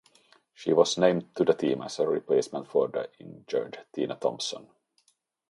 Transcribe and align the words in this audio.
She 0.55 0.73
was 0.73 0.97
named 0.97 1.35
to 1.35 1.43
the 1.45 1.53
team 1.53 1.83
as 1.83 1.99
a 1.99 2.07
replacement 2.07 2.67
for 2.67 2.87
the 2.87 3.11
injured 3.19 3.85
Tina 3.93 4.15
Thompson. 4.15 4.67